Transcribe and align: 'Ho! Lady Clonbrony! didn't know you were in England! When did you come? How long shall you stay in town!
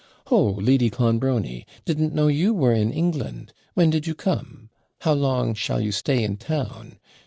'Ho! 0.29 0.53
Lady 0.53 0.89
Clonbrony! 0.89 1.63
didn't 1.85 2.11
know 2.15 2.25
you 2.27 2.55
were 2.55 2.73
in 2.73 2.91
England! 2.91 3.53
When 3.75 3.91
did 3.91 4.07
you 4.07 4.15
come? 4.15 4.71
How 5.01 5.13
long 5.13 5.53
shall 5.53 5.79
you 5.79 5.91
stay 5.91 6.23
in 6.23 6.37
town! 6.37 6.97